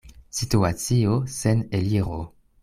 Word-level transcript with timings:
Situacio 0.37 1.19
sen 1.35 1.63
eliro. 1.81 2.19